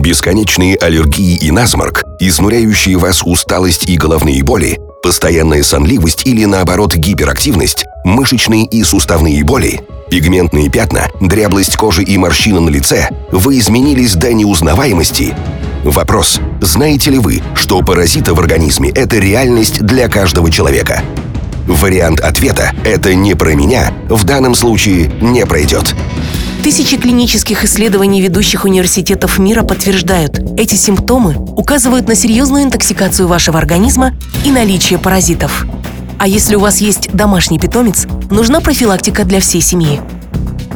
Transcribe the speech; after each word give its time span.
Бесконечные 0.00 0.76
аллергии 0.76 1.36
и 1.36 1.52
насморк, 1.52 2.02
изнуряющие 2.18 2.96
вас 2.96 3.22
усталость 3.24 3.88
и 3.88 3.96
головные 3.96 4.42
боли, 4.42 4.80
постоянная 5.04 5.62
сонливость 5.62 6.26
или, 6.26 6.44
наоборот, 6.46 6.96
гиперактивность, 6.96 7.84
мышечные 8.04 8.64
и 8.64 8.82
суставные 8.82 9.44
боли, 9.44 9.80
пигментные 10.10 10.68
пятна, 10.68 11.06
дряблость 11.20 11.76
кожи 11.76 12.02
и 12.02 12.18
морщины 12.18 12.58
на 12.60 12.70
лице, 12.70 13.08
вы 13.30 13.58
изменились 13.58 14.14
до 14.14 14.32
неузнаваемости. 14.32 15.36
Вопрос. 15.84 16.40
Знаете 16.60 17.10
ли 17.10 17.18
вы, 17.18 17.40
что 17.54 17.80
паразиты 17.82 18.34
в 18.34 18.40
организме– 18.40 18.90
это 18.94 19.18
реальность 19.18 19.80
для 19.80 20.08
каждого 20.08 20.50
человека? 20.50 21.02
Вариант 21.68 22.20
ответа 22.20 22.72
«это 22.84 23.14
не 23.14 23.34
про 23.34 23.54
меня» 23.54 23.92
в 24.08 24.24
данном 24.24 24.54
случае 24.54 25.12
не 25.20 25.46
пройдет. 25.46 25.94
Тысячи 26.64 26.96
клинических 26.96 27.62
исследований 27.62 28.22
ведущих 28.22 28.64
университетов 28.64 29.38
мира 29.38 29.62
подтверждают, 29.64 30.38
эти 30.56 30.76
симптомы 30.76 31.34
указывают 31.34 32.08
на 32.08 32.14
серьезную 32.14 32.64
интоксикацию 32.64 33.28
вашего 33.28 33.58
организма 33.58 34.14
и 34.46 34.50
наличие 34.50 34.98
паразитов. 34.98 35.66
А 36.18 36.26
если 36.26 36.56
у 36.56 36.60
вас 36.60 36.80
есть 36.80 37.12
домашний 37.12 37.58
питомец, 37.58 38.06
нужна 38.30 38.62
профилактика 38.62 39.26
для 39.26 39.40
всей 39.40 39.60
семьи. 39.60 40.00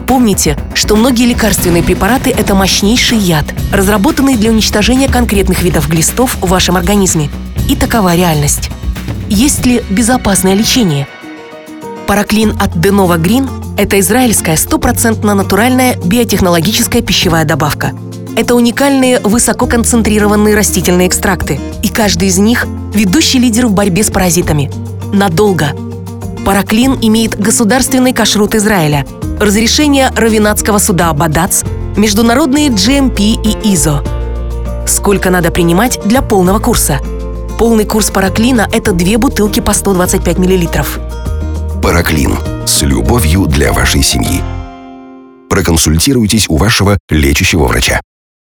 Помните, 0.06 0.58
что 0.74 0.94
многие 0.94 1.24
лекарственные 1.24 1.82
препараты– 1.82 2.28
это 2.38 2.54
мощнейший 2.54 3.16
яд, 3.16 3.46
разработанный 3.72 4.36
для 4.36 4.50
уничтожения 4.50 5.08
конкретных 5.08 5.62
видов 5.62 5.88
глистов 5.88 6.36
в 6.42 6.50
вашем 6.50 6.76
организме. 6.76 7.30
И 7.66 7.74
такова 7.74 8.14
реальность. 8.14 8.68
Есть 9.30 9.64
ли 9.64 9.82
безопасное 9.88 10.52
лечение? 10.52 11.08
Параклин 12.06 12.58
от 12.60 12.76
Denova 12.76 13.18
Green– 13.18 13.48
это 13.78 13.98
израильская 14.00 14.56
стопроцентно 14.56 15.34
натуральная 15.34 15.96
биотехнологическая 15.96 17.00
пищевая 17.00 17.46
добавка. 17.46 17.92
Это 18.36 18.54
уникальные 18.54 19.20
высококонцентрированные 19.20 20.54
растительные 20.54 21.08
экстракты, 21.08 21.58
и 21.82 21.88
каждый 21.88 22.28
из 22.28 22.38
них– 22.38 22.66
ведущий 22.94 23.38
лидер 23.38 23.66
в 23.66 23.72
борьбе 23.72 24.04
с 24.04 24.10
паразитами. 24.10 24.70
Надолго. 25.12 25.68
Параклин 26.44 26.98
имеет 27.00 27.38
государственный 27.38 28.12
кашрут 28.12 28.54
Израиля, 28.54 29.06
разрешение 29.40 30.10
Равинатского 30.14 30.78
суда 30.78 31.12
Бадац, 31.14 31.62
международные 31.96 32.68
GMP 32.68 33.40
и 33.42 33.72
ИЗО. 33.72 34.04
Сколько 34.86 35.30
надо 35.30 35.50
принимать 35.50 35.98
для 36.04 36.20
полного 36.20 36.58
курса– 36.58 37.00
Полный 37.58 37.86
курс 37.86 38.08
параклина– 38.10 38.68
это 38.72 38.92
две 38.92 39.18
бутылки 39.18 39.58
по 39.58 39.72
125 39.72 40.38
мл. 40.38 40.68
Параклин. 41.82 42.38
С 42.64 42.82
любовью 43.18 43.46
для 43.46 43.72
вашей 43.72 44.02
семьи. 44.02 44.42
Проконсультируйтесь 45.50 46.48
у 46.48 46.56
вашего 46.56 46.98
лечащего 47.10 47.66
врача. 47.66 48.00